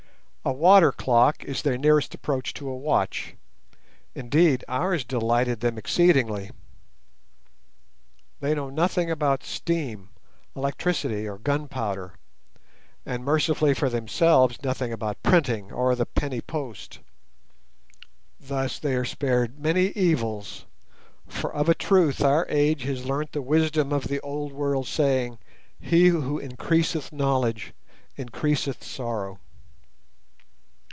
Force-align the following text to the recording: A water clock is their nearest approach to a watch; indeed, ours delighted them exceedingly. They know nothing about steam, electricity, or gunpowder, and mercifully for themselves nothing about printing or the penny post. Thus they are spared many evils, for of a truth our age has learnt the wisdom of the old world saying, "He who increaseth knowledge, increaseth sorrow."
A 0.43 0.51
water 0.51 0.91
clock 0.91 1.43
is 1.43 1.61
their 1.61 1.77
nearest 1.77 2.15
approach 2.15 2.51
to 2.55 2.67
a 2.67 2.75
watch; 2.75 3.35
indeed, 4.15 4.65
ours 4.67 5.03
delighted 5.03 5.59
them 5.59 5.77
exceedingly. 5.77 6.49
They 8.39 8.55
know 8.55 8.71
nothing 8.71 9.11
about 9.11 9.43
steam, 9.43 10.09
electricity, 10.55 11.27
or 11.27 11.37
gunpowder, 11.37 12.15
and 13.05 13.23
mercifully 13.23 13.75
for 13.75 13.87
themselves 13.87 14.57
nothing 14.63 14.91
about 14.91 15.21
printing 15.21 15.71
or 15.71 15.93
the 15.95 16.07
penny 16.07 16.41
post. 16.41 17.01
Thus 18.39 18.79
they 18.79 18.95
are 18.95 19.05
spared 19.05 19.59
many 19.59 19.89
evils, 19.89 20.65
for 21.27 21.53
of 21.53 21.69
a 21.69 21.75
truth 21.75 22.19
our 22.23 22.47
age 22.49 22.81
has 22.85 23.05
learnt 23.05 23.33
the 23.33 23.43
wisdom 23.43 23.93
of 23.93 24.05
the 24.05 24.19
old 24.21 24.53
world 24.53 24.87
saying, 24.87 25.37
"He 25.79 26.07
who 26.07 26.39
increaseth 26.39 27.13
knowledge, 27.13 27.73
increaseth 28.15 28.83
sorrow." 28.83 29.39